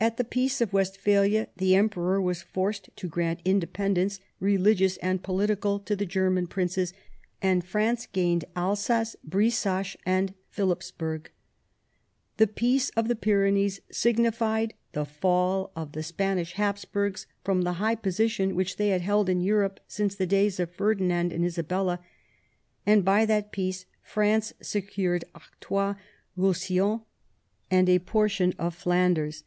[0.00, 5.80] At the Peace of Westphalia the Emperor was forced to grant independence, religious and political,
[5.80, 6.92] to the German princes,
[7.42, 11.30] and France gained Alsace, Brisach, and Philipsburg.
[12.36, 17.96] The Peace of the Pyrenees signified the fall of the Spanish Hapsburgs from the high
[17.96, 21.98] position which they had held in Europe since the days of Ferdinand and Isabella,
[22.86, 25.96] and by that peace France secured Artois,
[26.36, 27.00] Roussillon,
[27.68, 29.42] and a portion of Flanders.